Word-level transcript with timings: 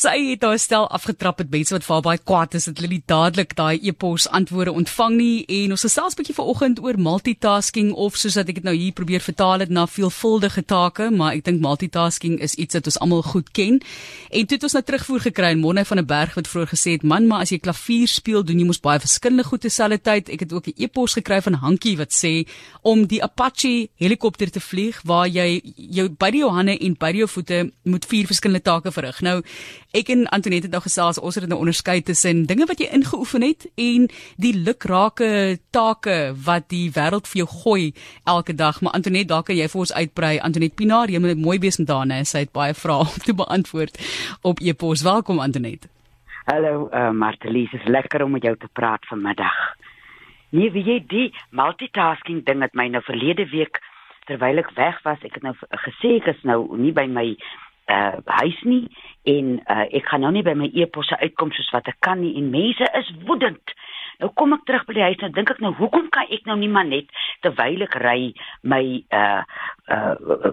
Sy 0.00 0.14
het 0.30 0.44
haar 0.46 0.56
stel 0.56 0.86
afgetrap 0.88 1.42
met 1.42 1.50
mense 1.52 1.74
wat 1.74 1.84
vir 1.84 1.92
haar 1.92 2.04
baie 2.06 2.20
kwaad 2.24 2.54
is 2.56 2.64
dat 2.70 2.78
hulle 2.80 2.88
nie 2.94 3.02
dadelik 3.10 3.50
daai 3.58 3.82
e-pos 3.90 4.24
antwoorde 4.32 4.72
ontvang 4.72 5.16
nie 5.18 5.42
en 5.58 5.74
ons 5.74 5.84
gesels 5.84 6.14
'n 6.14 6.18
bietjie 6.20 6.36
vanoggend 6.38 6.80
oor 6.80 6.96
multitasking 6.96 7.92
of 7.92 8.16
soos 8.16 8.38
dat 8.40 8.48
ek 8.48 8.54
dit 8.54 8.64
nou 8.64 8.74
hier 8.74 8.94
probeer 8.96 9.20
vertaal 9.20 9.60
het 9.60 9.68
na 9.68 9.84
veelvuldige 9.86 10.64
take, 10.64 11.10
maar 11.10 11.34
ek 11.34 11.44
dink 11.44 11.60
multitasking 11.60 12.40
is 12.40 12.54
iets 12.54 12.74
wat 12.74 12.86
ons 12.86 12.98
almal 12.98 13.22
goed 13.22 13.52
ken. 13.52 13.82
En 14.30 14.46
toe 14.46 14.56
het 14.56 14.62
ons 14.62 14.72
nou 14.72 14.82
terugvoer 14.82 15.20
gekry 15.20 15.50
en 15.52 15.60
Monne 15.60 15.84
van 15.84 15.98
'n 15.98 16.06
berg 16.06 16.34
wat 16.34 16.48
vroeër 16.48 16.72
gesê 16.72 16.90
het, 16.92 17.02
"Man, 17.02 17.26
maar 17.26 17.40
as 17.40 17.50
jy 17.50 17.58
klavier 17.58 18.08
speel, 18.08 18.42
doen 18.42 18.58
jy 18.58 18.64
mos 18.64 18.80
baie 18.80 19.00
verskillende 19.00 19.44
goed 19.44 19.60
terselfdertyd." 19.60 20.30
Ek 20.30 20.40
het 20.40 20.52
ook 20.52 20.66
'n 20.66 20.74
e-pos 20.76 21.12
gekry 21.12 21.42
van 21.42 21.52
Hankie 21.52 21.96
wat 21.98 22.12
sê 22.12 22.48
om 22.82 23.06
die 23.06 23.22
Apache 23.22 23.88
helikopter 23.96 24.50
te 24.50 24.60
vlieg 24.60 25.02
waar 25.04 25.28
jy 25.28 25.60
jou 25.76 26.08
beide 26.08 26.38
jou 26.38 26.50
hande 26.50 26.78
en 26.78 26.96
beide 26.98 27.18
jou 27.18 27.28
voete 27.28 27.70
moet 27.84 28.06
vier 28.06 28.26
verskillende 28.26 28.62
take 28.62 28.92
verrig. 28.92 29.20
Nou 29.20 29.42
Ek 29.90 30.06
en 30.14 30.28
Antoinette 30.30 30.68
het 30.68 30.74
nou 30.76 30.82
gesels 30.84 31.18
ons 31.18 31.34
het 31.34 31.48
nou 31.50 31.56
onderskei 31.58 31.96
tussen 32.06 32.44
dinge 32.46 32.68
wat 32.70 32.78
jy 32.78 32.86
ingeoefen 32.94 33.42
het 33.42 33.64
en 33.74 34.04
die 34.38 34.52
lukrake 34.54 35.58
take 35.74 36.18
wat 36.46 36.68
die 36.70 36.92
wêreld 36.94 37.26
vir 37.26 37.40
jou 37.40 37.46
gooi 37.50 37.88
elke 38.22 38.54
dag. 38.54 38.78
Maar 38.80 38.94
Antoinette, 39.00 39.32
daar 39.32 39.42
kan 39.42 39.58
jy 39.58 39.66
vir 39.72 39.80
ons 39.82 39.92
uitbrei. 39.92 40.36
Antoinette 40.38 40.78
Pinaar, 40.78 41.10
jy 41.10 41.18
moet 41.18 41.42
mooi 41.42 41.58
wees 41.58 41.80
met 41.82 41.88
daarna. 41.90 42.20
Sy 42.22 42.44
het 42.44 42.52
baie 42.54 42.76
vrae 42.78 43.02
om 43.02 43.24
te 43.26 43.34
beantwoord 43.34 43.98
op 44.46 44.62
e-pos. 44.62 45.02
Welkom 45.02 45.42
Antoinette. 45.42 45.90
Hallo, 46.46 46.86
uh, 46.94 47.10
Martelies, 47.10 47.74
is 47.74 47.90
lekker 47.90 48.22
om 48.22 48.38
met 48.38 48.46
jou 48.46 48.54
te 48.62 48.70
praat 48.72 49.02
vanmiddag. 49.10 49.56
Nee, 50.54 50.70
wie 50.70 50.84
jy 50.86 51.00
die 51.10 51.28
multitasking 51.50 52.44
ding 52.46 52.62
het 52.62 52.78
my 52.78 52.86
nou 52.94 53.02
verlede 53.02 53.48
week 53.50 53.82
terwyl 54.30 54.62
ek 54.62 54.70
weg 54.78 55.02
was, 55.02 55.18
ek 55.26 55.34
het 55.40 55.42
nou 55.42 55.56
gesê 55.82 56.20
ek 56.20 56.30
is 56.36 56.46
nou 56.46 56.60
nie 56.78 56.94
by 56.94 57.08
my 57.10 57.26
uh 57.88 58.18
huis 58.40 58.60
nie 58.64 58.88
en 59.24 59.58
uh 59.64 59.86
ek 59.90 60.06
gaan 60.10 60.20
nou 60.20 60.32
nie 60.32 60.44
by 60.46 60.54
my 60.54 60.70
e-posse 60.74 61.16
uitkom 61.20 61.52
soos 61.52 61.70
wat 61.72 61.88
ek 61.88 62.00
kan 62.00 62.20
nie 62.20 62.36
en 62.36 62.50
mense 62.50 62.90
is 63.00 63.10
woedend. 63.26 63.74
Nou 64.20 64.30
kom 64.36 64.52
ek 64.52 64.66
terug 64.68 64.86
by 64.86 64.94
die 64.98 65.08
huis 65.08 65.24
en 65.24 65.32
dink 65.32 65.50
ek 65.50 65.62
nou 65.64 65.72
hoekom 65.78 66.10
kan 66.12 66.28
ek 66.30 66.46
nou 66.46 66.56
nie 66.60 66.68
maar 66.68 66.88
net 66.88 67.08
terwyl 67.42 67.86
ek 67.88 67.96
ry 68.04 68.32
my 68.62 68.84
uh 69.10 69.42
uh 69.88 70.52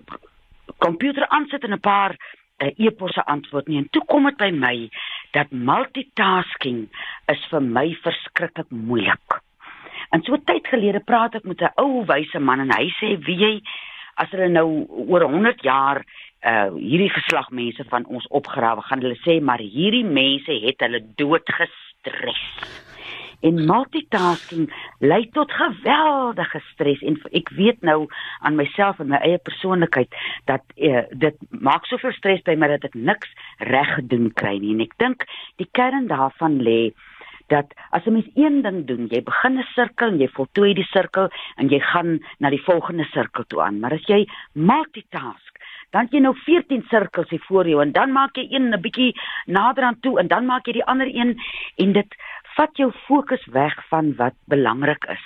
komputer 0.78 1.26
aansit 1.28 1.64
en 1.64 1.74
'n 1.74 1.80
paar 1.80 2.14
uh, 2.14 2.72
e-posse 2.78 3.24
antwoord 3.26 3.68
nie 3.68 3.78
en 3.82 3.90
toe 3.90 4.04
kom 4.06 4.26
dit 4.30 4.38
by 4.38 4.52
my 4.52 4.90
dat 5.36 5.52
multitasking 5.52 6.88
is 7.34 7.44
vir 7.52 7.62
my 7.62 7.88
verskriklik 8.04 8.70
moeilik. 8.70 9.42
En 10.16 10.24
so 10.24 10.38
tyd 10.38 10.68
gelede 10.72 11.02
praat 11.04 11.36
ek 11.36 11.44
met 11.44 11.62
'n 11.62 11.74
ou 11.84 12.06
wyse 12.06 12.40
man 12.40 12.60
en 12.60 12.72
hy 12.72 12.88
sê 13.00 13.18
wie 13.26 13.38
jy 13.38 13.54
as 14.16 14.30
hulle 14.32 14.50
nou 14.50 14.88
oor 15.08 15.28
100 15.28 15.62
jaar 15.62 16.04
uh 16.46 16.74
hierdie 16.76 17.10
geslag 17.10 17.50
mense 17.50 17.84
van 17.90 18.06
ons 18.06 18.28
opgrawe 18.30 18.82
gaan 18.82 19.02
hulle 19.02 19.18
sê 19.24 19.40
maar 19.42 19.62
hierdie 19.64 20.06
mense 20.06 20.60
het 20.66 20.84
hulle 20.86 21.02
dood 21.16 21.50
gestres. 21.60 22.44
En 23.46 23.66
multitasking 23.70 24.70
lei 25.00 25.30
tot 25.34 25.52
geweldige 25.54 26.62
stres 26.72 27.02
en 27.06 27.20
ek 27.38 27.50
weet 27.58 27.82
nou 27.86 28.08
aan 28.42 28.58
myself 28.58 29.00
en 29.00 29.12
my 29.14 29.20
eie 29.22 29.38
persoonlikheid 29.38 30.14
dat 30.50 30.66
uh, 30.76 31.06
dit 31.12 31.38
maak 31.50 31.86
soveel 31.86 32.16
stres 32.18 32.42
by 32.46 32.56
my 32.58 32.72
dat 32.74 32.90
ek 32.90 32.98
niks 32.98 33.30
reg 33.60 33.94
gedoen 34.00 34.32
kry 34.34 34.58
nie 34.58 34.74
en 34.74 34.82
ek 34.88 34.98
dink 34.98 35.28
die 35.62 35.70
kern 35.70 36.10
daarvan 36.10 36.58
lê 36.66 36.94
dat 37.48 37.74
as 37.90 38.06
'n 38.06 38.14
mens 38.14 38.30
een 38.36 38.62
ding 38.62 38.86
doen, 38.86 39.08
jy 39.08 39.24
begin 39.24 39.58
'n 39.58 39.68
sirkel 39.76 40.08
en 40.08 40.20
jy 40.20 40.28
voltooi 40.28 40.74
die 40.74 40.90
sirkel 40.92 41.30
en 41.56 41.68
jy 41.70 41.80
gaan 41.80 42.20
na 42.40 42.50
die 42.50 42.64
volgende 42.64 43.04
sirkel 43.04 43.44
toe 43.48 43.62
aan. 43.62 43.80
Maar 43.80 43.94
as 43.94 44.06
jy 44.06 44.28
multitask, 44.52 45.57
dan 45.96 46.08
jy 46.12 46.20
nou 46.20 46.34
14 46.36 46.84
sirkels 46.90 47.30
hier 47.30 47.44
voor 47.48 47.68
jou 47.68 47.82
en 47.82 47.92
dan 47.92 48.12
maak 48.12 48.36
jy 48.36 48.48
een 48.50 48.74
'n 48.74 48.82
bietjie 48.82 49.14
nader 49.46 49.84
aan 49.84 50.00
toe 50.00 50.20
en 50.20 50.28
dan 50.28 50.46
maak 50.46 50.66
jy 50.66 50.74
die 50.74 50.86
ander 50.86 51.08
een 51.08 51.38
en 51.78 51.94
dit 51.94 52.16
vat 52.56 52.78
jou 52.78 52.92
fokus 52.92 53.46
weg 53.46 53.76
van 53.88 54.16
wat 54.16 54.34
belangrik 54.46 55.06
is. 55.06 55.26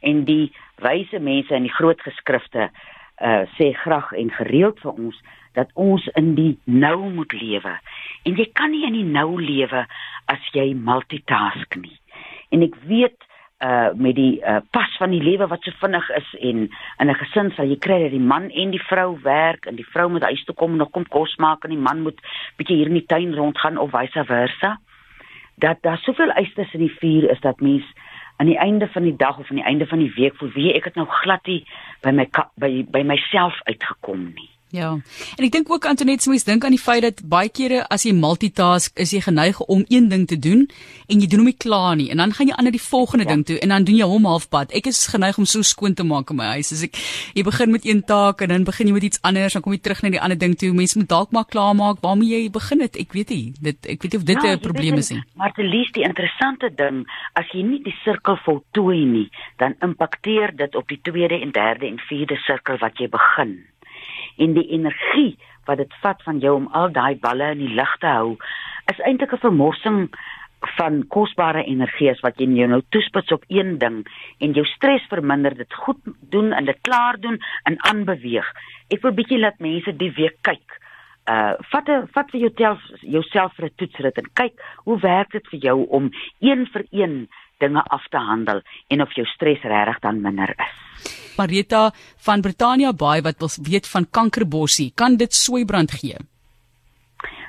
En 0.00 0.24
die 0.24 0.52
wyse 0.76 1.18
mense 1.18 1.54
in 1.54 1.62
die 1.62 1.74
groot 1.74 2.00
geskrifte 2.00 2.70
uh 3.18 3.42
sê 3.58 3.72
graag 3.74 4.12
en 4.12 4.30
gereeld 4.30 4.78
vir 4.80 4.92
ons 4.92 5.16
dat 5.58 5.70
ons 5.74 6.04
in 6.14 6.34
die 6.34 6.58
nou 6.64 7.10
moet 7.10 7.32
lewe. 7.32 7.78
En 8.22 8.36
jy 8.38 8.46
kan 8.52 8.70
nie 8.70 8.84
in 8.86 8.94
die 8.94 9.10
nou 9.10 9.40
lewe 9.42 9.86
as 10.30 10.50
jy 10.54 10.74
multitask 10.74 11.76
nie. 11.76 11.98
En 12.54 12.62
ek 12.62 12.76
weet 12.86 13.27
uh 13.58 13.90
met 13.94 14.14
die 14.14 14.40
uh 14.40 14.60
pas 14.70 14.96
van 14.98 15.10
die 15.10 15.22
lewe 15.22 15.46
wat 15.46 15.62
so 15.62 15.72
vinnig 15.80 16.08
is 16.10 16.34
en 16.40 16.58
in 16.98 17.10
'n 17.10 17.14
gesin 17.14 17.50
sal 17.50 17.66
jy 17.66 17.78
kry 17.78 18.02
dat 18.02 18.10
die 18.10 18.28
man 18.32 18.50
en 18.50 18.70
die 18.70 18.82
vrou 18.82 19.18
werk 19.22 19.66
en 19.66 19.74
die 19.74 19.86
vrou 19.92 20.08
moet 20.10 20.22
huis 20.22 20.44
toe 20.44 20.54
kom 20.54 20.72
en 20.72 20.78
nog 20.78 20.90
kom 20.90 21.06
kos 21.08 21.36
maak 21.36 21.64
en 21.64 21.70
die 21.70 21.84
man 21.88 22.02
moet 22.02 22.20
bietjie 22.56 22.76
hier 22.76 22.86
in 22.86 23.00
die 23.00 23.06
tuin 23.06 23.34
rondgaan 23.34 23.78
of 23.78 23.90
vice 23.90 24.24
versa. 24.24 24.78
Dat 25.56 25.82
daar 25.82 25.98
soveel 25.98 26.30
eistes 26.30 26.72
in 26.74 26.80
die 26.80 26.96
vuur 27.00 27.30
is 27.30 27.40
dat 27.40 27.60
mens 27.60 27.84
aan 28.36 28.46
die 28.46 28.58
einde 28.58 28.88
van 28.88 29.02
die 29.02 29.16
dag 29.16 29.38
of 29.38 29.50
aan 29.50 29.56
die 29.56 29.64
einde 29.64 29.86
van 29.86 29.98
die 29.98 30.12
week 30.14 30.36
voel 30.36 30.52
wie 30.54 30.74
ek 30.74 30.84
het 30.84 30.94
nou 30.94 31.06
glad 31.06 31.46
nie 31.46 31.64
by 32.02 32.10
my 32.10 32.28
by 32.54 32.84
by 32.90 33.02
myself 33.02 33.58
uitgekom 33.64 34.32
nie. 34.34 34.50
Ja. 34.70 34.90
En 35.36 35.44
ek 35.46 35.52
dink 35.54 35.70
ook 35.72 35.86
Antoinette 35.88 36.26
Smith 36.26 36.44
dink 36.44 36.64
aan 36.64 36.74
die 36.74 36.80
feit 36.80 37.00
dat 37.00 37.22
baie 37.24 37.48
kere 37.48 37.86
as 37.88 38.04
jy 38.04 38.12
multitask, 38.12 38.92
is 39.00 39.14
jy 39.14 39.22
geneig 39.24 39.60
om 39.64 39.84
een 39.88 40.10
ding 40.12 40.26
te 40.28 40.36
doen 40.36 40.66
en 41.08 41.22
jy 41.22 41.28
doen 41.30 41.40
hom 41.40 41.48
nie 41.48 41.56
klaar 41.56 41.96
nie 41.96 42.10
en 42.12 42.20
dan 42.20 42.34
gaan 42.36 42.50
jy 42.50 42.56
aan 42.58 42.68
na 42.68 42.72
die 42.74 42.82
volgende 42.82 43.24
ja. 43.24 43.32
ding 43.32 43.46
toe 43.48 43.56
en 43.64 43.72
dan 43.72 43.86
doen 43.88 43.96
jy 43.96 44.08
hom 44.10 44.28
halfpad. 44.28 44.74
Ek 44.76 44.90
is 44.90 45.06
geneig 45.08 45.38
om 45.40 45.48
so 45.48 45.64
skoon 45.64 45.96
te 45.96 46.04
maak 46.04 46.34
in 46.34 46.40
my 46.40 46.50
huis. 46.58 46.72
As 46.76 46.84
ek 46.84 47.00
jy 47.32 47.46
begin 47.48 47.72
met 47.72 47.86
een 47.88 48.02
taak 48.04 48.44
en 48.44 48.52
dan 48.52 48.66
begin 48.68 48.90
jy 48.90 48.96
met 48.98 49.08
iets 49.08 49.22
anders, 49.24 49.56
dan 49.56 49.64
kom 49.64 49.72
jy 49.72 49.80
terug 49.86 50.04
na 50.04 50.12
die 50.12 50.20
ander 50.20 50.40
ding 50.40 50.58
toe. 50.60 50.74
Mense 50.76 51.00
moet 51.00 51.08
dalk 51.08 51.32
maar 51.32 51.48
klaar 51.48 51.72
maak 51.78 52.04
waarmee 52.04 52.28
jy 52.34 52.52
begin 52.52 52.84
het. 52.84 53.00
Ek 53.00 53.16
weet 53.16 53.32
nie. 53.32 53.54
Dit 53.70 53.88
ek 53.88 54.04
weet 54.04 54.12
nie 54.12 54.20
of 54.20 54.28
dit 54.28 54.42
'n 54.42 54.52
ja, 54.52 54.60
probleem 54.68 55.00
is 55.00 55.10
nie. 55.14 55.22
Maar 55.40 55.56
te 55.56 55.64
lees 55.64 55.88
die 55.96 56.04
interessante 56.04 56.68
ding, 56.68 57.06
as 57.32 57.48
jy 57.56 57.64
nie 57.64 57.80
die 57.82 57.96
sirkel 58.04 58.36
voltooi 58.44 59.04
nie, 59.04 59.28
dan 59.56 59.74
impakteer 59.80 60.52
dit 60.56 60.76
op 60.76 60.88
die 60.88 61.00
tweede 61.02 61.40
en 61.40 61.52
derde 61.52 61.86
en 61.86 61.98
vierde 61.98 62.36
sirkel 62.44 62.76
wat 62.76 62.98
jy 62.98 63.08
begin 63.08 63.64
en 64.38 64.54
die 64.54 64.68
energie 64.78 65.36
wat 65.66 65.78
dit 65.82 65.94
vat 66.02 66.22
van 66.22 66.38
jou 66.38 66.54
om 66.56 66.68
al 66.72 66.92
daai 66.92 67.18
balle 67.20 67.52
in 67.52 67.62
die 67.66 67.74
lug 67.74 67.94
te 68.00 68.06
hou 68.06 68.36
is 68.92 69.00
eintlik 69.04 69.32
'n 69.32 69.44
vermorsing 69.46 70.08
van 70.76 71.04
kosbare 71.06 71.62
energie 71.64 72.10
as 72.10 72.20
wat 72.24 72.40
jy 72.40 72.48
jou 72.58 72.68
nou 72.70 72.80
toespits 72.90 73.32
op 73.32 73.44
een 73.48 73.78
ding 73.78 74.00
en 74.40 74.52
jou 74.56 74.64
stres 74.66 75.04
verminder 75.10 75.54
dit 75.54 75.74
goed 75.84 76.00
doen 76.34 76.52
en 76.52 76.64
dit 76.64 76.80
klaar 76.82 77.18
doen 77.20 77.38
en 77.64 77.78
aanbeweeg. 77.90 78.46
Ek 78.90 79.02
wil 79.02 79.14
bietjie 79.14 79.38
laat 79.38 79.58
mense 79.62 79.94
die 79.96 80.10
week 80.16 80.38
kyk. 80.42 80.78
Uh 81.28 81.54
vat 81.70 81.88
'n 81.88 82.08
vat 82.14 82.30
vir 82.30 82.40
jouself 82.40 82.80
jouself 83.00 83.52
vir 83.56 83.66
'n 83.66 83.76
toetsrit 83.76 84.18
en 84.18 84.30
kyk 84.34 84.54
hoe 84.84 84.98
werk 84.98 85.30
dit 85.30 85.46
vir 85.48 85.60
jou 85.60 85.86
om 85.86 86.10
een 86.40 86.66
vir 86.72 86.84
een 86.90 87.28
dinge 87.58 87.82
af 87.82 88.06
te 88.10 88.18
handel 88.18 88.62
en 88.88 89.02
of 89.02 89.14
jou 89.16 89.26
stres 89.26 89.62
regtig 89.62 90.00
dan 90.04 90.20
minder 90.22 90.54
is. 90.56 90.74
Marita 91.38 91.90
van 92.26 92.40
Britannia 92.40 92.92
Baai 92.92 93.20
wat 93.22 93.38
wil 93.38 93.50
weet 93.70 93.86
van 93.86 94.06
kankerbossie, 94.10 94.92
kan 94.94 95.16
dit 95.16 95.34
soeibrand 95.34 95.90
gee? 96.00 96.16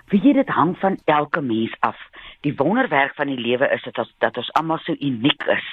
Wie 0.10 0.34
dit 0.34 0.50
hang 0.50 0.76
van 0.78 0.98
elke 1.06 1.42
mens 1.42 1.74
af. 1.80 1.98
Die 2.42 2.54
wonderwerk 2.56 3.16
van 3.16 3.28
die 3.28 3.38
lewe 3.38 3.68
is 3.74 3.84
dit 3.84 3.96
dat, 3.96 4.10
dat 4.18 4.38
ons 4.38 4.52
almal 4.58 4.80
so 4.82 4.96
uniek 5.00 5.44
is. 5.44 5.68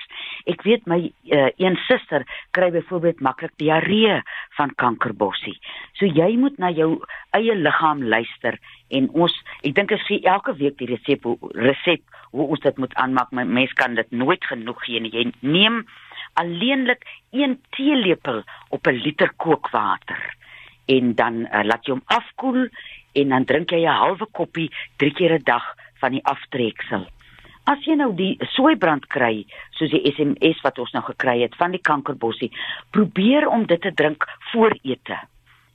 Ek 0.46 0.62
weet 0.62 0.86
my 0.86 0.98
uh, 1.02 1.48
een 1.58 1.76
suster 1.88 2.22
kry 2.54 2.70
byvoorbeeld 2.70 3.20
maklik 3.20 3.54
diarree 3.58 4.20
van 4.56 4.74
kankerbossie. 4.78 5.56
So 5.98 6.06
jy 6.06 6.36
moet 6.38 6.58
na 6.62 6.70
jou 6.70 7.00
eie 7.34 7.54
liggaam 7.58 8.04
luister 8.06 8.58
en 8.94 9.08
ons 9.10 9.34
ek 9.66 9.74
dink 9.74 9.94
ek 9.96 10.04
sê 10.06 10.20
elke 10.22 10.54
week 10.60 10.78
die 10.78 10.90
resep 10.92 11.26
resep 11.58 12.02
hoe 12.30 12.46
ons 12.54 12.62
dit 12.62 12.78
moet 12.78 12.94
aanmaak. 12.94 13.32
My 13.32 13.44
mens 13.44 13.72
kan 13.74 13.98
dit 13.98 14.10
nooit 14.10 14.44
genoeg 14.44 14.84
gee 14.86 15.00
nie. 15.00 15.14
Jy 15.14 15.32
neem 15.40 15.82
alleenlik 16.38 17.02
1 17.32 17.58
teelepel 17.76 18.42
op 18.70 18.86
'n 18.86 19.02
liter 19.02 19.32
kookwater 19.36 20.22
en 20.86 21.14
dan 21.14 21.46
uh, 21.50 21.64
laat 21.64 21.86
jy 21.86 21.96
hom 21.96 22.06
afkoel 22.06 22.68
en 23.12 23.28
dan 23.28 23.44
drink 23.44 23.70
jy 23.70 23.82
'n 23.82 24.00
halwe 24.02 24.26
koppie 24.32 24.70
3 24.96 25.12
keer 25.12 25.34
'n 25.38 25.44
dag 25.44 25.74
van 26.00 26.12
die 26.12 26.24
aftreksel. 26.24 27.06
As 27.66 27.82
jy 27.82 27.96
nou 27.98 28.12
die 28.14 28.36
soeibrand 28.54 29.08
kry, 29.10 29.44
soos 29.74 29.90
die 29.90 30.04
SMS 30.06 30.60
wat 30.62 30.78
ons 30.78 30.92
nou 30.94 31.02
gekry 31.08 31.40
het 31.42 31.56
van 31.58 31.72
die 31.74 31.82
kankerbossie, 31.82 32.52
probeer 32.94 33.48
om 33.50 33.66
dit 33.66 33.80
te 33.82 33.90
drink 33.94 34.26
voor 34.52 34.76
ete. 34.82 35.18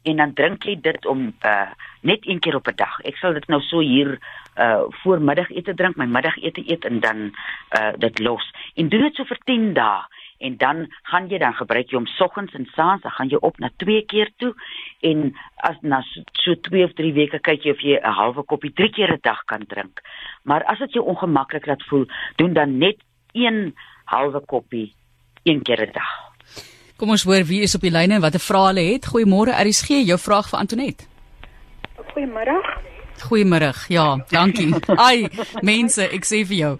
En 0.08 0.22
dan 0.24 0.32
drink 0.34 0.64
jy 0.66 0.78
dit 0.82 1.06
om 1.06 1.28
uh 1.46 1.70
net 2.02 2.24
een 2.26 2.40
keer 2.40 2.56
op 2.56 2.68
'n 2.68 2.76
dag. 2.76 2.96
Ek 3.06 3.18
sal 3.18 3.34
dit 3.34 3.48
nou 3.48 3.62
so 3.62 3.80
hier 3.80 4.18
uh 4.58 4.82
voor 5.04 5.20
middagete 5.22 5.74
drink, 5.74 5.96
my 5.96 6.06
middagete 6.06 6.64
eet 6.66 6.86
en 6.86 7.00
dan 7.00 7.20
uh 7.78 7.94
dit 7.98 8.20
los. 8.20 8.52
En 8.76 8.90
doen 8.90 9.02
dit 9.02 9.16
so 9.16 9.24
vir 9.24 9.38
10 9.46 9.74
dae 9.74 10.02
en 10.42 10.58
dan 10.58 10.88
gaan 11.10 11.30
jy 11.30 11.38
dan 11.42 11.54
gebruik 11.54 11.92
jy 11.92 11.98
hom 11.98 12.08
soggens 12.18 12.54
en 12.58 12.68
saans, 12.76 13.02
dan 13.02 13.12
gaan 13.18 13.30
jy 13.30 13.40
op 13.42 13.60
na 13.60 13.70
2 13.84 14.06
keer 14.12 14.32
toe 14.38 14.54
en 15.02 15.32
as 15.70 15.78
na 15.82 16.02
so 16.44 16.56
2 16.70 16.84
of 16.84 16.96
3 16.98 17.14
weke 17.14 17.40
kyk 17.40 17.66
jy 17.66 17.72
of 17.72 17.82
jy 17.86 18.00
'n 18.00 18.18
halwe 18.20 18.44
koppie 18.44 18.74
3 18.74 18.90
keer 18.90 19.14
'n 19.14 19.22
dag 19.22 19.44
kan 19.46 19.66
drink. 19.68 20.02
Maar 20.44 20.64
as 20.64 20.80
dit 20.80 20.94
jou 20.94 21.06
ongemaklik 21.06 21.66
laat 21.66 21.84
voel, 21.90 22.06
doen 22.36 22.54
dan 22.54 22.78
net 22.78 22.98
1 23.34 23.74
halwe 24.06 24.42
koppie 24.46 24.94
een 25.44 25.62
keer 25.62 25.82
'n 25.82 25.94
dag. 25.94 26.12
Kom 26.98 27.10
ons 27.10 27.24
hoor 27.24 27.44
wie 27.44 27.62
is 27.62 27.76
op 27.76 27.82
die 27.82 27.92
lyn 27.92 28.12
en 28.12 28.22
watter 28.22 28.40
vrae 28.40 28.68
hulle 28.68 28.94
het. 28.94 29.08
Goeiemôre, 29.10 29.58
RSG, 29.58 30.06
jou 30.06 30.20
vraag 30.20 30.50
vir 30.50 30.60
Antoinette. 30.60 31.06
Goeiemôre. 32.14 32.91
Goeiemôre. 33.21 33.71
Ja, 33.88 34.18
dankie. 34.29 34.73
Ai, 35.07 35.29
mense, 35.62 36.07
ek 36.18 36.25
sê 36.25 36.44
vir 36.45 36.57
jou. 36.57 36.73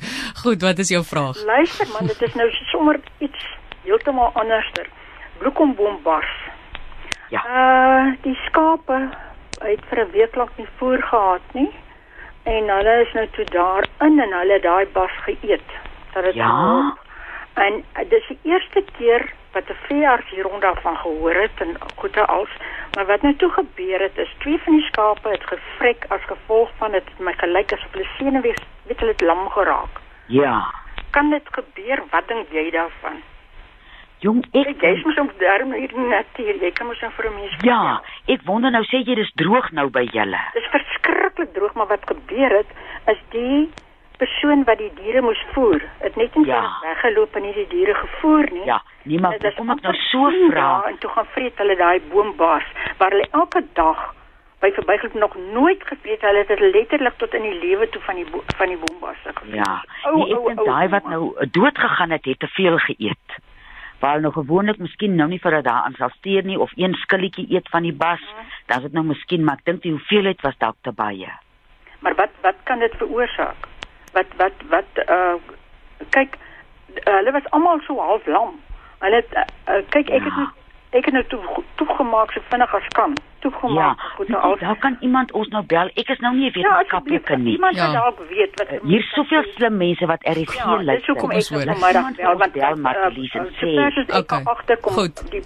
Goed, 0.44 0.62
wat 0.62 0.80
is 0.80 0.90
jou 0.90 1.04
vraag? 1.04 1.38
Luister 1.46 1.88
man, 1.94 2.08
dit 2.08 2.22
is 2.22 2.34
nou 2.40 2.50
sommer 2.72 3.00
iets 3.20 3.46
heeltemal 3.84 4.32
anderster. 4.34 4.90
Bloekombombars. 5.38 6.34
Ja. 7.30 7.42
Uh 7.48 8.14
die 8.26 8.36
skape 8.48 8.98
het 9.62 9.84
vir 9.90 10.00
'n 10.06 10.12
week 10.12 10.36
lank 10.36 10.52
nie 10.58 10.68
voer 10.78 11.02
gehad 11.04 11.54
nie. 11.54 11.70
En 12.44 12.70
hulle 12.70 12.96
is 13.06 13.14
nou 13.14 13.28
toe 13.32 13.46
daar 13.46 13.86
in 14.00 14.20
en 14.20 14.34
hulle 14.40 14.60
daai 14.60 14.86
bas 14.94 15.12
geëet. 15.26 15.70
Dat 16.14 16.24
is 16.24 16.36
Ja? 16.36 16.98
En 17.54 17.74
uh, 17.74 18.10
dis 18.10 18.28
die 18.28 18.40
eerste 18.44 18.84
keer 18.98 19.34
wat 19.54 19.70
'n 19.70 19.78
veearts 19.88 20.30
hier 20.30 20.44
rond 20.44 20.62
daarvan 20.62 20.98
gehoor 20.98 21.36
het 21.36 21.56
en 21.58 21.78
goeie 21.96 22.22
als. 22.22 22.50
Maar 22.96 23.06
wat 23.06 23.22
nou 23.22 23.36
toe 23.36 23.50
gebeur 23.52 24.00
het 24.04 24.18
is 24.18 24.32
twee 24.40 24.58
van 24.64 24.76
die 24.76 24.86
skape 24.86 25.30
het 25.30 25.44
gevrek 25.44 26.06
as 26.10 26.22
gevolg 26.28 26.70
van 26.78 26.92
dit 26.92 27.08
my 27.20 27.34
gelyk 27.34 27.72
asof 27.74 27.92
hulle 27.92 28.08
senuwees 28.18 28.58
weet 28.88 29.00
hulle 29.00 29.12
het 29.12 29.22
lam 29.22 29.50
geraak. 29.50 30.00
Ja. 30.28 30.66
Kan 31.12 31.30
dit 31.30 31.48
gebeur? 31.52 32.04
Wat 32.12 32.28
dink 32.28 32.48
jy 32.52 32.70
daarvan? 32.72 33.22
Jong, 34.22 34.44
Ek 34.54 34.68
ek 34.68 34.82
jy's 34.86 35.04
mos 35.06 35.18
om 35.18 35.32
daarom 35.40 35.72
hier 35.74 35.90
in 35.96 36.04
die 36.04 36.10
natuur. 36.12 36.60
Jy 36.62 36.72
kan 36.78 36.88
mos 36.88 37.00
nou 37.02 37.12
vir 37.12 37.26
'n 37.30 37.36
mens 37.36 37.56
Ja, 37.66 38.02
ek 38.28 38.42
wonder 38.46 38.72
nou 38.72 38.84
sê 38.84 39.02
jy 39.08 39.16
dis 39.16 39.32
droog 39.36 39.72
nou 39.72 39.90
by 39.90 40.04
julle. 40.12 40.40
Dis 40.54 40.68
verskriklik 40.72 41.54
droog, 41.54 41.74
maar 41.74 41.88
wat 41.88 42.06
gebeur 42.06 42.50
het 42.58 42.68
is 43.08 43.18
die 43.32 43.70
persoon 44.18 44.64
wat 44.64 44.78
die 44.78 44.92
diere 44.96 45.22
moes 45.22 45.42
voer, 45.54 45.82
het 46.00 46.16
net 46.16 46.36
nie 46.36 46.46
Ja. 46.46 46.70
weggeloop 46.84 47.36
en 47.36 47.42
nie 47.42 47.54
die 47.54 47.68
diere 47.68 47.94
gevoer 47.96 48.52
nie. 48.52 48.66
Ja, 48.66 48.82
nee 49.12 49.20
maar 49.20 49.38
Dit 49.38 49.52
is 49.52 49.60
kom 49.60 49.70
ek 49.74 49.84
nou 49.86 49.94
so 50.08 50.32
10 50.32 50.50
vra. 50.54 50.72
En 50.90 50.98
toe 51.04 51.12
gaan 51.12 51.30
vreet 51.36 51.62
hulle 51.64 51.78
daai 51.80 52.02
boombaas 52.10 52.68
waar 52.98 53.16
hulle 53.16 53.28
elke 53.44 53.64
dag 53.78 54.02
by 54.62 54.70
verbygeloop 54.78 55.14
nog 55.24 55.36
nooit 55.54 55.84
geweet 55.90 56.22
hulle 56.22 56.44
het 56.44 56.52
dit 56.54 56.60
letterlik 56.60 57.18
tot 57.18 57.34
in 57.34 57.48
die 57.48 57.60
lewe 57.60 57.90
toe 57.90 58.02
van 58.08 58.20
die 58.22 58.28
van 58.58 58.74
die 58.74 58.80
boombaas 58.84 59.24
gevoer. 59.24 59.56
Ja, 59.56 59.72
Ou, 60.10 60.18
nee, 60.18 60.36
ek 60.36 60.50
dink 60.52 60.66
daai 60.68 60.90
wat 60.96 61.08
nou 61.14 61.24
dood 61.58 61.82
gegaan 61.86 62.14
het, 62.18 62.30
het 62.30 62.40
te 62.40 62.52
veel 62.58 62.78
geëet. 62.88 63.40
Waar 64.02 64.22
nou 64.22 64.32
gewoonlik 64.34 64.78
miskien 64.82 65.18
nou 65.18 65.28
nie 65.30 65.42
vir 65.42 65.58
dit 65.60 65.66
daaraan 65.66 65.98
sal 65.98 66.14
steur 66.18 66.46
nie 66.46 66.60
of 66.60 66.72
een 66.78 66.94
skilletjie 67.04 67.48
eet 67.54 67.70
van 67.74 67.86
die 67.86 67.94
bas, 67.94 68.22
dan 68.70 68.82
is 68.82 68.90
dit 68.90 68.98
nou 68.98 69.06
miskien, 69.06 69.44
maar 69.46 69.62
ek 69.62 69.66
dink 69.70 69.84
die 69.86 69.94
hoeveelheid 69.98 70.42
was 70.46 70.58
dalk 70.62 70.78
te 70.82 70.94
baie. 70.94 71.30
Maar 72.02 72.18
wat 72.22 72.38
wat 72.46 72.62
kan 72.70 72.82
dit 72.82 72.96
veroorsaak? 73.02 73.68
Wat 74.14 74.38
wat 74.38 74.66
wat 74.70 75.06
uh 75.08 75.38
kyk 76.14 76.38
hulle 77.06 77.32
was 77.32 77.50
almal 77.50 77.82
so 77.86 77.98
half 78.02 78.26
lam. 78.26 78.60
Hulle 79.02 79.16
het 79.16 79.32
uh, 79.70 79.82
kyk 79.90 80.10
ek 80.10 80.24
het 80.24 80.34
Ja. 80.34 80.38
nou 80.38 80.48
ek 80.92 81.06
het 81.08 81.14
nou 81.14 81.24
toe 81.32 81.40
toegemaak 81.80 82.32
so 82.36 82.42
vinnig 82.50 82.74
as 82.76 82.88
kan. 82.94 83.14
Ja, 83.16 83.40
Toegemaak 83.50 84.00
goed 84.16 84.28
weet 84.28 84.36
jy, 84.38 84.42
al. 84.44 84.58
daar 84.60 84.76
kan 84.84 84.98
iemand 85.02 85.32
ons 85.32 85.48
nou 85.48 85.64
bel. 85.66 85.88
Ek 85.96 86.10
is 86.10 86.20
nou 86.20 86.36
nie 86.36 86.50
'n 86.52 86.60
Ja, 86.60 86.78
wetenskaplike 86.78 87.38
nie. 87.38 87.54
Iemand 87.56 87.76
Ja. 87.76 87.86
wat 87.86 87.94
dalk 87.94 88.20
weet 88.30 88.52
wat 88.60 88.68
Uh, 88.72 88.80
Hier 88.90 89.00
is 89.00 89.10
soveel 89.14 89.44
slim 89.56 89.78
mense 89.78 90.06
wat 90.06 90.20
RSG 90.24 90.56
Ja, 90.58 90.78
dis 90.78 91.06
hoekom 91.08 91.22
Kom 91.22 91.32
ek 91.32 91.36
ons 91.38 91.50
nou 91.50 91.60
vanmiddag 91.62 91.96
Iemand 91.96 92.18
bel 92.18 92.38
want 92.38 92.54
bel, 92.54 92.64
ek, 92.64 92.78
Marlies, 92.78 93.34
en 93.34 93.46
uh, 93.46 93.52
sê- 93.52 94.18
Okay. 94.20 94.24
kan 94.26 94.46
agterkom. 94.46 94.94
Goed. 94.94 95.32
Die 95.32 95.42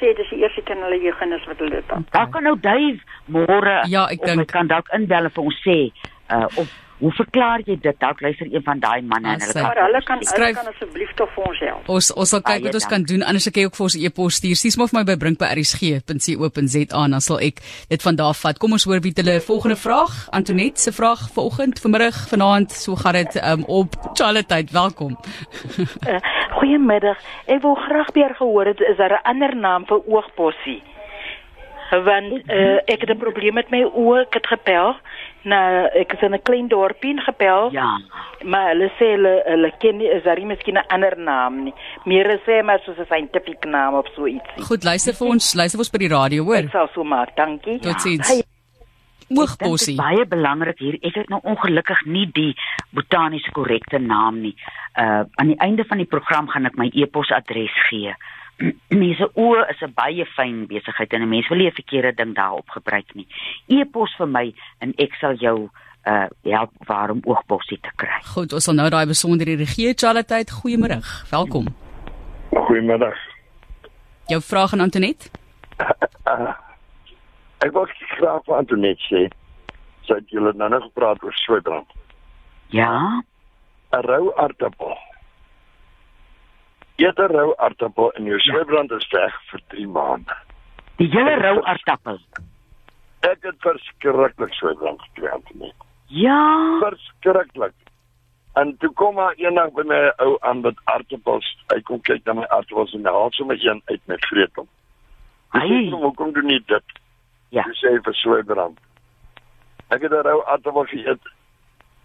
sê 0.00 0.14
dis 0.16 0.28
die 0.30 0.38
eerste 0.42 0.62
keer 0.62 0.76
in 0.76 0.82
hulle 0.82 1.00
jeugennis 1.02 1.44
wat 1.46 1.58
hulle 1.58 1.70
dit 1.70 1.88
doen. 1.88 2.06
Daar 2.10 2.28
kan 2.28 2.42
nou 2.42 2.56
Dave 2.60 2.98
môre 3.28 3.82
Ja, 3.88 4.06
ek 4.10 4.20
of 4.20 4.26
dink- 4.26 4.50
kan 4.52 4.66
dalk 4.66 4.88
inbel 4.92 5.24
en 5.24 5.30
vir 5.30 5.42
ons 5.44 5.60
sê 5.66 5.90
uh 6.30 6.44
of 6.56 6.68
hoe 7.02 7.10
verklaar 7.18 7.60
jy 7.66 7.74
dit? 7.82 7.96
Dalk 8.02 8.20
luister 8.22 8.46
een 8.54 8.62
van 8.62 8.78
daai 8.82 9.02
manne 9.02 9.28
en 9.28 9.40
As 9.42 9.46
hulle 9.46 9.52
kan 9.52 9.62
Maar 9.62 9.80
hulle 9.86 10.02
kan 10.02 10.18
Skryf- 10.22 10.56
hulle 10.56 10.64
kan 10.64 10.72
asseblief 10.72 11.12
tog 11.18 11.30
vir 11.34 11.44
ons 11.50 11.58
help. 11.66 11.88
Ons 11.88 12.12
ons 12.14 12.28
sal 12.30 12.40
kyk 12.40 12.46
Baie 12.52 12.62
wat 12.68 12.74
ons 12.78 12.86
dankie. 12.88 13.06
kan 13.06 13.16
doen. 13.16 13.22
Anders 13.28 13.46
ek 13.50 13.56
ook 13.66 13.74
vir 13.76 13.84
ons 13.88 13.96
e-pos 13.96 14.34
stuur. 14.38 14.56
Stuur 14.56 14.76
maar 14.78 14.88
vir 14.92 14.98
my 14.98 15.04
by 15.10 15.16
brink@rsg.co.za 15.24 16.98
en 17.04 17.10
dan 17.10 17.20
sal 17.20 17.40
ek 17.40 17.56
dit 17.88 18.02
van 18.02 18.14
daar 18.16 18.34
vat. 18.34 18.58
Kom 18.58 18.72
ons 18.72 18.84
hoor 18.84 19.00
wie 19.00 19.12
hulle 19.14 19.40
volgende 19.40 19.76
vraag. 19.76 20.12
Antoinette 20.30 20.80
se 20.80 20.92
vraag 20.92 21.20
vanoggend, 21.34 21.80
vanmiddag, 21.80 22.28
vanaand, 22.28 22.70
so 22.72 22.94
gaan 22.96 23.12
dit 23.12 23.34
um, 23.44 23.64
op 23.66 23.94
Charlotte. 24.14 24.64
Welkom. 24.72 25.16
Uh, 26.08 26.16
goeiemiddag. 26.58 27.18
Ek 27.46 27.62
wil 27.62 27.74
graag 27.74 28.14
haar 28.14 28.34
gehoor 28.34 28.66
het 28.66 28.80
is 28.80 28.96
daar 28.96 29.10
'n 29.18 29.22
ander 29.24 29.56
naam 29.56 29.86
vir 29.86 30.00
oogbossie? 30.06 30.82
Want 31.90 32.48
uh, 32.48 32.78
ek 32.88 33.00
het 33.00 33.10
'n 33.10 33.18
probleem 33.18 33.54
met 33.54 33.70
my 33.70 33.82
oë, 33.84 34.20
ek 34.26 34.34
het 34.34 34.46
gebel. 34.46 34.96
Nou 35.44 35.88
ek 35.98 36.12
is 36.12 36.22
in 36.22 36.34
'n 36.34 36.42
klein 36.42 36.68
dorpie 36.68 37.20
gebel. 37.20 37.72
Ja. 37.72 37.98
Maar 38.44 38.68
hulle 38.72 38.90
sê 38.98 39.14
hulle 39.16 39.42
hulle 39.46 39.72
ken 39.78 39.96
nie 39.96 40.08
is 40.08 40.22
daar 40.22 40.38
nie 40.38 40.46
miskien 40.46 40.78
'n 40.78 40.86
ander 40.88 41.18
naam 41.18 41.64
nie. 41.64 41.74
Meer 42.04 42.38
sê 42.46 42.62
maar 42.64 42.80
soos 42.84 42.98
'n 42.98 43.04
scientific 43.04 43.64
naam 43.64 43.94
of 43.94 44.06
so 44.14 44.26
iets. 44.26 44.66
Goed, 44.68 44.84
luister 44.84 45.14
vir 45.14 45.28
ons, 45.28 45.54
luister 45.54 45.78
vir 45.78 45.84
ons 45.84 45.90
by 45.90 45.98
die 45.98 46.14
radio, 46.14 46.44
hoor. 46.44 46.56
Ek 46.56 46.70
sal 46.70 46.88
so 46.94 47.04
maak. 47.04 47.36
Dankie. 47.36 47.78
Totsiens. 47.78 48.28
Hey, 48.28 48.42
Oogbossie. 49.34 49.96
Dit 49.96 50.04
is 50.04 50.10
baie 50.10 50.26
belangrik 50.26 50.78
hier. 50.78 50.98
Ek 51.00 51.14
het 51.14 51.28
nou 51.28 51.40
ongelukkig 51.42 52.04
nie 52.04 52.26
die 52.32 52.52
botaniese 52.90 53.50
korrekte 53.50 53.98
naam 53.98 54.40
nie. 54.40 54.54
Uh 54.98 55.24
aan 55.40 55.52
die 55.52 55.58
einde 55.58 55.84
van 55.84 56.02
die 56.02 56.06
program 56.06 56.48
gaan 56.48 56.66
ek 56.66 56.76
my 56.76 56.90
e-posadres 56.92 57.76
gee. 57.88 58.14
Mense 59.02 59.28
oë 59.34 59.68
is 59.70 59.80
'n 59.82 59.94
baie 59.94 60.26
fyn 60.36 60.66
besigheid 60.66 61.12
en 61.12 61.22
'n 61.22 61.28
mens 61.28 61.48
wil 61.48 61.58
nie 61.58 61.70
'n 61.70 61.80
verkeerde 61.80 62.14
ding 62.14 62.34
daarop 62.34 62.68
gebruik 62.68 63.14
nie. 63.14 63.26
E-pos 63.68 64.14
vir 64.16 64.28
my 64.28 64.54
en 64.80 64.94
ek 64.98 65.14
sal 65.20 65.34
jou 65.34 65.70
uh 66.06 66.26
help 66.42 66.70
waarom 66.86 67.20
oogbossie 67.24 67.78
te 67.80 67.90
kry. 67.96 68.18
Goed, 68.34 68.52
ons 68.52 68.64
sal 68.64 68.74
nou 68.74 68.88
daai 68.90 69.06
besonderhede 69.06 69.66
gee, 69.66 69.94
Charlotte. 69.94 70.44
Goeiemôre. 70.50 70.98
Welkom. 71.30 71.66
Goeiemiddag. 72.50 73.16
Jou 74.26 74.40
vraag 74.42 74.72
aan 74.72 74.80
Antoinette? 74.80 75.30
Ek 77.64 77.72
wil 77.72 77.86
graag 78.18 78.44
vir 78.44 78.56
Antoinette 78.56 79.06
sê, 79.06 79.28
sy 80.06 80.14
het 80.18 80.30
julle 80.34 80.52
nou 80.58 80.68
nog 80.68 80.82
gepraat 80.82 81.22
oor 81.22 81.34
soebrand. 81.44 81.86
Ja? 82.74 83.22
'n 83.92 84.02
Rou 84.08 84.32
aartappel. 84.36 84.96
Eet 86.96 87.18
'n 87.18 87.32
rou 87.32 87.54
aartappel 87.56 88.12
en 88.12 88.24
jou 88.24 88.38
soebrand 88.38 88.90
is 88.90 89.08
weg 89.10 89.34
vir 89.50 89.60
3 89.68 89.86
maande. 89.86 90.34
Die 90.96 91.08
hele 91.08 91.34
rou 91.34 91.62
aartappel. 91.64 92.18
Ek 93.20 93.42
het 93.42 93.56
verskriklik 93.58 94.52
soebrand 94.52 95.00
gekry 95.02 95.30
Antoinette. 95.30 95.84
Ja. 96.06 96.78
Verskriklik. 96.80 97.74
En 98.52 98.76
toe 98.78 98.92
kom 98.92 99.14
maar 99.14 99.34
eendag 99.40 99.72
by 99.72 99.84
my 99.88 100.00
ou 100.16 100.36
aan 100.40 100.60
met 100.60 100.80
aartappels. 100.84 101.46
Hy 101.72 101.80
kom 101.88 102.00
kyk 102.00 102.24
na 102.24 102.32
my 102.32 102.46
aartappels 102.48 102.92
en 102.94 103.06
haal 103.08 103.30
sommer 103.32 103.56
een 103.64 103.82
uit 103.84 104.00
met 104.06 104.26
vreet 104.26 104.56
hom. 104.60 104.68
Hy 105.52 105.68
sê, 105.68 105.90
"Hoekom 105.90 106.32
doen 106.32 106.48
jy 106.48 106.62
dit?" 106.66 106.98
Ja. 107.48 107.62
Hy 107.62 107.72
sê 107.80 108.02
vir 108.02 108.14
soebrand. 108.14 108.78
Ek 109.88 110.02
het 110.02 110.12
'n 110.12 110.24
rou 110.28 110.44
aartappel 110.44 110.84
geëet. 110.84 111.20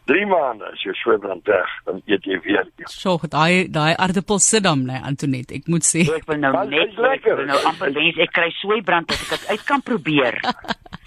3 0.08 0.26
maande 0.32 0.66
as 0.72 0.82
jou 0.86 0.94
soebrand 1.04 1.44
weg, 1.52 1.72
dan 1.86 2.02
eet 2.08 2.24
jy 2.26 2.38
weer. 2.46 2.66
So, 2.88 3.18
daai 3.30 3.68
daai 3.68 3.94
aardappel 3.96 4.40
sit 4.40 4.64
dan, 4.64 4.86
nee, 4.88 5.00
Antoinette. 5.04 5.54
Ek 5.58 5.68
moet 5.68 5.84
sê. 5.84 6.06
Ek 6.16 6.26
wil 6.30 6.40
nou 6.40 6.54
net 6.72 6.96
ek 7.12 7.26
wil 7.28 7.46
nou 7.50 7.60
amper 7.68 7.92
wens 7.98 8.18
ek 8.24 8.32
kry 8.32 8.48
soeibrand 8.62 9.12
as 9.12 9.22
ek 9.26 9.30
dit 9.36 9.50
uit 9.52 9.66
kan 9.66 9.82
probeer. 9.82 10.40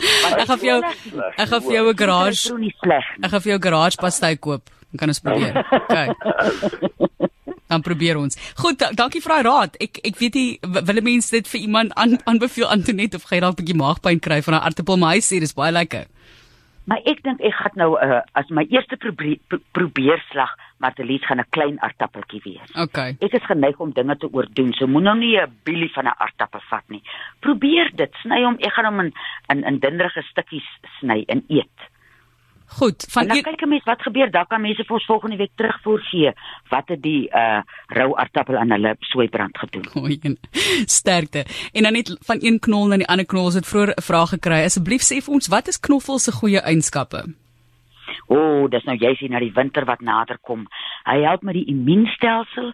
Ek 0.00 0.46
gaan 0.48 0.58
vir 0.58 0.68
jou 0.68 0.80
ek 1.36 1.48
gaan 1.50 1.62
vir 1.64 1.72
jou 1.74 1.84
'n 1.92 1.96
garage. 1.96 2.44
Ek 3.22 3.30
gaan 3.30 3.42
vir 3.44 3.52
jou 3.52 3.58
garage 3.60 3.96
pastai 4.00 4.36
koop. 4.36 4.62
Dan 4.90 4.98
kan 4.98 5.08
ons 5.12 5.20
probeer. 5.20 5.54
OK. 5.80 5.96
Dan 7.70 7.82
probeer 7.86 8.16
ons. 8.18 8.36
Goed, 8.58 8.78
da- 8.80 8.90
dankie 8.96 9.20
vir 9.22 9.34
daai 9.34 9.44
raad. 9.46 9.76
Ek 9.80 10.00
ek 10.02 10.16
weet 10.18 10.34
nie 10.34 10.58
wil 10.62 10.96
'n 10.96 11.04
mens 11.04 11.28
dit 11.30 11.46
vir 11.46 11.60
iemand 11.60 11.92
aan 11.94 12.16
aanbeveel 12.24 12.66
Antoinette 12.66 13.16
of 13.16 13.28
jy 13.30 13.40
dalk 13.40 13.60
'n 13.60 13.62
bietjie 13.62 13.76
maagpyn 13.78 14.20
kry 14.20 14.40
van 14.42 14.54
'n 14.54 14.64
aartappel, 14.64 14.96
maar 14.96 15.14
hy 15.14 15.20
sê 15.20 15.38
dis 15.40 15.52
baie 15.54 15.72
lekker. 15.72 16.06
Maar 16.90 17.04
ek 17.06 17.20
dink 17.22 17.38
ek 17.46 17.54
gaan 17.54 17.76
nou 17.78 17.92
uh, 18.02 18.18
as 18.34 18.48
my 18.50 18.64
eerste 18.66 18.96
probeer, 18.98 19.38
pro- 19.46 19.62
probeerslag 19.78 20.56
Martelies 20.82 21.22
gaan 21.28 21.38
'n 21.38 21.46
klein 21.54 21.76
aartappeltjie 21.86 22.40
wees. 22.42 22.72
OK. 22.74 22.98
Ek 23.22 23.36
is 23.38 23.46
geneig 23.46 23.78
om 23.78 23.92
dinge 23.94 24.16
te 24.16 24.26
oordoen. 24.32 24.72
So 24.74 24.86
moenie 24.90 25.06
nou 25.06 25.18
nie 25.18 25.36
'n 25.38 25.54
bielie 25.64 25.92
van 25.94 26.10
'n 26.10 26.18
aartappel 26.18 26.60
vat 26.70 26.88
nie. 26.88 27.02
Probeer 27.40 27.92
dit. 27.94 28.10
Sny 28.22 28.42
hom. 28.42 28.56
Ek 28.58 28.72
gaan 28.72 28.84
hom 28.90 29.00
in 29.00 29.12
in, 29.48 29.64
in 29.64 29.78
dinderige 29.78 30.22
stukkies 30.22 30.66
sny 30.98 31.22
en 31.28 31.44
eet. 31.48 31.78
Goed, 32.70 33.02
En 33.04 33.10
van 33.10 33.26
dan 33.26 33.36
een 33.36 33.42
kyk 33.42 33.60
'n 33.62 33.68
mens 33.68 33.84
wat 33.84 34.02
gebeur. 34.02 34.30
Dan 34.30 34.46
kan 34.46 34.60
mense 34.60 34.84
vir 34.84 34.94
ons 34.94 35.04
volgende 35.04 35.36
week 35.36 35.50
terugvoer 35.54 36.00
gee 36.00 36.32
wat 36.68 36.88
het 36.88 37.02
die 37.02 37.28
uh 37.34 37.60
rou 37.86 38.16
aartappel 38.16 38.56
aan 38.56 38.70
hulle 38.70 38.96
soeibrand 38.98 39.58
gedoen. 39.58 39.86
Goeie 39.94 40.18
een. 40.22 40.38
sterkte. 40.84 41.44
En 41.72 41.82
dan 41.82 41.92
net 41.92 42.16
van 42.20 42.38
een 42.40 42.58
knol 42.58 42.86
na 42.86 42.96
die 42.96 43.08
ander 43.08 43.26
knol, 43.26 43.44
ons 43.44 43.54
het 43.54 43.66
vroeër 43.66 43.88
'n 43.96 44.02
vraag 44.02 44.28
gekry. 44.28 44.64
Asseblief 44.64 45.02
sê 45.02 45.16
vir 45.22 45.34
ons, 45.34 45.48
wat 45.48 45.68
is 45.68 45.80
knoffel 45.80 46.18
se 46.18 46.32
goeie 46.32 46.60
eienskappe? 46.60 47.34
O, 48.26 48.36
oh, 48.36 48.68
dis 48.70 48.84
nou 48.84 48.96
jy 48.96 49.14
sien 49.18 49.30
na 49.34 49.40
die 49.42 49.54
winter 49.54 49.84
wat 49.84 50.00
nader 50.00 50.38
kom. 50.42 50.66
Hy 51.04 51.20
help 51.24 51.42
met 51.42 51.54
die 51.54 51.68
immuunstelsel 51.72 52.72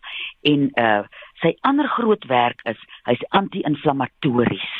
en 0.52 0.70
uh 0.74 1.02
sy 1.42 1.52
ander 1.68 1.88
groot 1.92 2.24
werk 2.30 2.62
is 2.64 2.78
hy's 3.04 3.20
anti-inflammatories. 3.36 4.70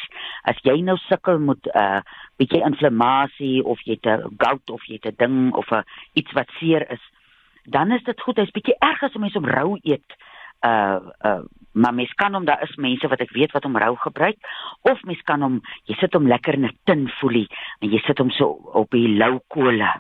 As 0.49 0.57
jy 0.65 0.79
nou 0.85 0.97
sukkel 1.09 1.39
met 1.39 1.69
uh 1.75 2.01
bietjie 2.41 2.63
inflammasie 2.65 3.61
of 3.65 3.81
jy 3.85 3.99
het 3.99 4.07
'n 4.07 4.37
gout 4.39 4.71
of 4.71 4.85
jy 4.89 5.01
het 5.01 5.13
'n 5.13 5.17
ding 5.19 5.55
of 5.55 5.71
'n 5.71 5.85
iets 6.15 6.33
wat 6.33 6.49
seer 6.59 6.91
is, 6.91 7.05
dan 7.65 7.93
is 7.93 8.03
dit 8.05 8.21
goed. 8.21 8.39
Hy's 8.39 8.57
bietjie 8.57 8.79
erg 8.81 9.03
as 9.03 9.15
'n 9.15 9.21
mens 9.21 9.37
om 9.37 9.45
rou 9.45 9.79
eet. 9.83 10.17
Uh 10.65 11.01
uh 11.25 11.45
maar 11.77 11.95
mens 11.95 12.13
kan 12.15 12.33
hom 12.35 12.45
daar 12.45 12.63
is 12.63 12.77
mense 12.77 13.09
wat 13.09 13.21
ek 13.21 13.33
weet 13.37 13.53
wat 13.53 13.63
hom 13.63 13.77
rou 13.77 13.97
gebruik 13.97 14.37
of 14.89 15.03
mens 15.03 15.21
kan 15.29 15.43
hom 15.45 15.61
jy 15.85 15.95
sit 16.01 16.15
hom 16.17 16.27
lekker 16.27 16.55
in 16.55 16.65
'n 16.65 16.79
tinfolie 16.85 17.49
en 17.81 17.91
jy 17.91 17.99
sit 18.07 18.19
hom 18.19 18.31
so 18.31 18.47
op 18.73 18.91
die 18.91 19.09
lou 19.09 19.41
kole. 19.49 19.93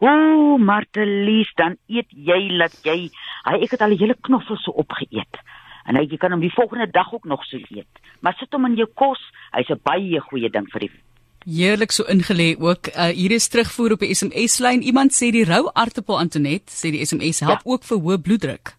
Ooh, 0.00 0.58
Martelies, 0.58 1.52
dan 1.56 1.76
eet 1.86 2.08
jy 2.10 2.40
laat 2.58 2.74
jy, 2.86 3.10
hy 3.44 3.56
ek 3.62 3.76
het 3.76 3.84
al 3.84 3.94
die 3.94 4.00
hele 4.00 4.16
knoffel 4.20 4.58
so 4.58 4.72
opgeëet. 4.82 5.40
En 5.86 5.98
hy 5.98 6.06
jy 6.06 6.18
kan 6.18 6.32
hom 6.32 6.42
die 6.42 6.52
volgende 6.54 6.88
dag 6.90 7.12
ook 7.12 7.24
nog 7.24 7.44
so 7.44 7.58
eet. 7.70 8.02
Maar 8.20 8.34
sit 8.38 8.52
hom 8.54 8.66
in 8.70 8.76
jou 8.78 8.88
kos, 8.94 9.20
hy's 9.52 9.70
'n 9.70 9.80
baie 9.82 10.20
goeie 10.20 10.50
ding 10.50 10.68
vir 10.72 10.80
die 10.80 10.92
Heerlik 11.42 11.90
so 11.90 12.04
ingelê 12.04 12.54
ook. 12.58 12.86
Uh, 12.94 13.10
hier 13.10 13.32
is 13.32 13.48
terugvoer 13.48 13.92
op 13.92 13.98
die 13.98 14.14
SMS 14.14 14.60
lyn. 14.60 14.82
Iemand 14.82 15.10
sê 15.10 15.32
die 15.32 15.44
rou 15.44 15.70
aartappel 15.74 16.18
Antonet 16.18 16.70
sê 16.70 16.90
die 16.90 17.04
SMS 17.04 17.40
help 17.40 17.66
ja. 17.66 17.72
ook 17.72 17.82
vir 17.82 17.98
hoë 17.98 18.22
bloeddruk 18.22 18.76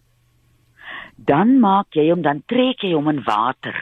dan 1.16 1.58
maak 1.60 1.94
jy 1.94 2.08
hom 2.10 2.22
dan 2.22 2.42
trek 2.50 2.82
jy 2.82 2.94
hom 2.94 3.08
in 3.12 3.22
water. 3.26 3.76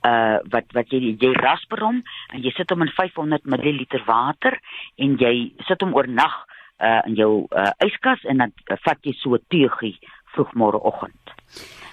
Uh 0.00 0.38
wat 0.52 0.64
wat 0.72 0.88
jy 0.88 1.16
jy 1.20 1.32
rasper 1.36 1.82
hom 1.84 2.02
en 2.32 2.40
jy 2.40 2.50
sit 2.56 2.70
hom 2.70 2.82
in 2.82 2.92
500 2.96 3.44
ml 3.44 3.84
water 4.06 4.56
en 4.96 5.18
jy 5.20 5.52
sit 5.68 5.80
hom 5.80 5.92
oornag 5.94 6.46
uh 6.80 7.02
in 7.06 7.14
jou 7.14 7.46
uh, 7.52 7.72
yskas 7.84 8.24
en 8.24 8.38
dan 8.38 8.52
uh, 8.70 8.78
vat 8.80 8.98
jy 9.04 9.12
so 9.12 9.34
'n 9.34 9.44
teegie 9.48 9.98
vroegmôreoggend. 10.32 11.34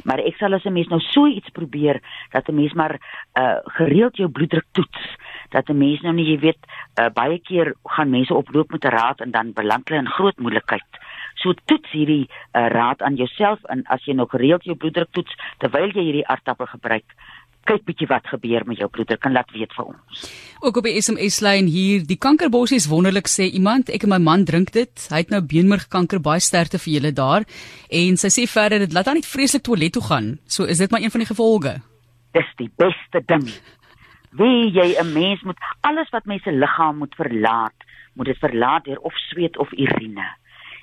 Maar 0.08 0.22
ek 0.24 0.38
sal 0.40 0.54
as 0.54 0.64
'n 0.64 0.74
mens 0.74 0.88
nou 0.88 1.00
so 1.00 1.28
iets 1.28 1.50
probeer 1.50 2.00
dat 2.32 2.48
'n 2.48 2.56
mens 2.56 2.74
maar 2.74 2.96
uh 3.36 3.60
gereeld 3.78 4.16
jou 4.16 4.30
bloeddruk 4.30 4.68
toets 4.72 5.18
dat 5.50 5.70
'n 5.70 5.78
mens 5.78 6.02
nou 6.02 6.14
nie 6.14 6.30
jy 6.32 6.40
weet 6.40 6.62
uh, 7.00 7.10
baie 7.14 7.40
keer 7.40 7.74
gaan 7.84 8.10
mense 8.10 8.34
oploop 8.34 8.72
met 8.72 8.86
'n 8.86 8.96
raad 9.00 9.20
en 9.20 9.32
dan 9.32 9.54
beland 9.54 9.90
hulle 9.90 10.00
in 10.00 10.16
groot 10.18 10.38
moeilikheid. 10.38 10.92
So 11.36 11.54
toets 11.66 11.92
hierdie 11.92 12.30
uh, 12.30 12.68
raad 12.68 13.02
aan 13.02 13.16
jouself 13.16 13.64
en 13.64 13.84
as 13.84 14.04
jy 14.06 14.14
nog 14.14 14.30
gereeld 14.30 14.64
jou 14.64 14.76
bloeddruk 14.76 15.12
toets 15.12 15.36
terwyl 15.58 15.92
jy 15.92 16.04
hierdie 16.04 16.28
aardappel 16.28 16.66
gebruik, 16.66 17.06
kyk 17.68 17.86
bietjie 17.88 18.08
wat 18.10 18.28
gebeur 18.32 18.64
met 18.68 18.80
jou 18.82 18.88
bloeddruk 18.92 19.26
en 19.28 19.36
laat 19.36 19.52
weet 19.56 19.74
vir 19.76 19.90
ons. 19.92 20.24
Ook 20.64 20.80
op 20.82 20.88
die 20.88 20.96
SMS 21.02 21.40
lyn 21.46 21.70
hier, 21.72 22.06
die 22.08 22.18
kankerbossie 22.18 22.80
is 22.82 22.90
wonderlik 22.92 23.30
sê 23.32 23.50
iemand, 23.60 23.92
ek 23.94 24.08
en 24.08 24.14
my 24.16 24.22
man 24.24 24.46
drink 24.48 24.72
dit. 24.76 25.08
Hy 25.12 25.22
het 25.24 25.34
nou 25.34 25.42
beenmergkanker, 25.46 26.22
baie 26.24 26.44
sterkte 26.44 26.80
vir 26.82 26.94
julle 26.98 27.14
daar. 27.18 27.48
En 28.02 28.18
sy 28.18 28.32
sê 28.34 28.48
verder 28.50 28.86
dit 28.86 28.96
laat 28.96 29.12
hom 29.12 29.20
net 29.20 29.30
vreeslik 29.30 29.66
toilet 29.68 29.94
toe 29.98 30.06
gaan. 30.10 30.32
So 30.48 30.66
is 30.66 30.82
dit 30.84 30.92
maar 30.92 31.04
een 31.04 31.14
van 31.14 31.26
die 31.26 31.30
gevolge. 31.30 31.78
Dis 32.38 32.50
die 32.62 32.72
beste 32.80 33.24
ding. 33.30 33.46
Wie 34.38 34.72
jy 34.72 34.96
'n 35.00 35.14
mens 35.14 35.42
moet 35.44 35.60
alles 35.82 36.10
wat 36.12 36.26
mense 36.26 36.52
liggaam 36.52 36.98
moet 36.98 37.16
verlaat, 37.16 37.78
moet 38.14 38.26
dit 38.26 38.38
verlaat 38.38 38.86
deur 38.86 39.00
of 39.00 39.14
sweet 39.30 39.58
of 39.58 39.72
urine. 39.72 40.26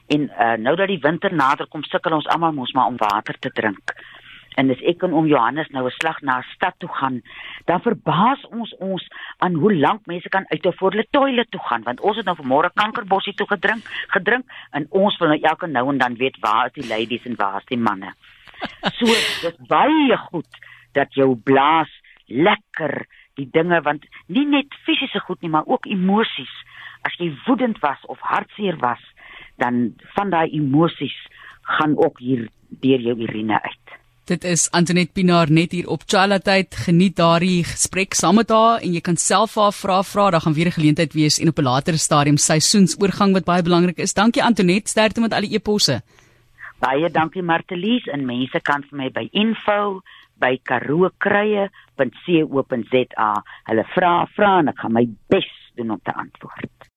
En 0.07 0.21
uh, 0.21 0.57
nou 0.61 0.77
dat 0.77 0.89
die 0.89 1.01
winter 1.01 1.35
nader 1.35 1.67
kom, 1.67 1.83
sukkel 1.83 2.13
ons 2.13 2.29
almal 2.29 2.53
mos 2.53 2.73
maar 2.73 2.87
om 2.87 2.97
water 2.97 3.37
te 3.39 3.51
drink. 3.51 3.95
En 4.55 4.71
as 4.71 4.83
ek 4.87 5.03
en 5.03 5.15
oom 5.17 5.27
Johannes 5.27 5.69
nou 5.75 5.87
'n 5.87 5.97
slag 5.99 6.21
na 6.23 6.39
'n 6.39 6.51
stad 6.55 6.75
toe 6.79 6.89
gaan, 6.89 7.23
dan 7.65 7.81
verbaas 7.81 8.47
ons 8.51 8.75
ons 8.79 9.09
aan 9.39 9.55
hoe 9.55 9.75
lank 9.75 10.07
mense 10.07 10.29
kan 10.29 10.47
uithou 10.49 10.73
voor 10.77 10.91
hulle 10.91 11.07
toilet 11.11 11.51
toe 11.51 11.61
gaan, 11.61 11.83
want 11.83 12.01
ons 12.01 12.17
het 12.17 12.27
nou 12.27 12.37
vanmôre 12.37 12.71
kankerbossie 12.75 13.35
toe 13.35 13.47
gedrink, 13.47 13.83
gedrink 14.09 14.45
en 14.71 14.87
ons 14.91 15.19
wil 15.19 15.29
nou 15.29 15.41
elke 15.41 15.67
nou 15.67 15.89
en 15.89 15.99
dan 15.99 16.17
weet 16.17 16.37
waar 16.41 16.67
is 16.67 16.73
die 16.73 16.89
ladies 16.89 17.25
en 17.25 17.37
waar 17.37 17.57
is 17.57 17.67
die 17.67 17.79
manne. 17.79 18.15
So 18.83 19.07
dit 19.47 19.57
baie 19.69 20.17
goed 20.17 20.51
dat 20.93 21.15
jou 21.15 21.37
blaas 21.37 21.91
lekker 22.27 23.07
die 23.35 23.49
dinge 23.51 23.81
want 23.83 24.07
nie 24.27 24.47
net 24.47 24.75
fisiese 24.87 25.21
goed 25.21 25.41
nie, 25.43 25.51
maar 25.51 25.67
ook 25.67 25.87
emosies. 25.87 26.55
As 27.03 27.17
jy 27.19 27.35
woedend 27.47 27.79
was 27.83 28.01
of 28.07 28.21
hartseer 28.21 28.79
was, 28.81 29.01
dan 29.61 29.95
van 30.17 30.31
daai 30.31 30.49
emosies 30.57 31.17
gaan 31.63 31.97
ook 31.97 32.19
hier 32.19 32.49
deur 32.69 33.01
jou 33.01 33.17
urine 33.27 33.61
uit. 33.63 33.84
Dit 34.25 34.41
is 34.49 34.71
Antoinette 34.73 35.13
Pinaar 35.13 35.51
net 35.53 35.75
hier 35.77 35.85
op 35.93 36.09
Chalatheid. 36.09 36.73
Geniet 36.87 37.19
daardie 37.21 37.61
gesprek 37.69 38.17
saam 38.17 38.41
met 38.41 38.49
haar 38.49 38.81
en 38.81 38.97
jy 38.97 39.03
kan 39.05 39.21
self 39.21 39.61
haar 39.61 39.77
vra 39.77 40.01
vra, 40.01 40.33
dan 40.33 40.41
gaan 40.41 40.57
weer 40.57 40.73
'n 40.73 40.79
geleentheid 40.79 41.13
wees 41.13 41.37
en 41.39 41.49
op 41.49 41.59
'n 41.59 41.63
later 41.63 41.99
stadium 41.99 42.37
seisoensoorgang 42.37 43.33
wat 43.33 43.45
baie 43.45 43.63
belangrik 43.63 43.99
is. 43.99 44.15
Dankie 44.15 44.43
Antoinette, 44.43 44.91
sterkte 44.91 45.21
met 45.21 45.33
al 45.33 45.41
die 45.41 45.53
eposse. 45.53 46.03
Baie 46.79 47.11
dankie 47.11 47.43
Martelies 47.43 48.07
en 48.07 48.25
mense 48.25 48.61
kan 48.61 48.83
vir 48.83 48.99
my 48.99 49.11
by 49.11 49.29
info 49.33 50.01
by 50.41 50.59
karookruie.co.za. 50.63 53.43
Hulle 53.65 53.85
vra 53.85 54.27
vra 54.37 54.59
en 54.59 54.69
ek 54.69 54.79
gaan 54.79 54.93
my 54.93 55.09
bes 55.29 55.71
doen 55.75 55.91
om 55.91 56.01
te 56.03 56.15
antwoord. 56.15 56.85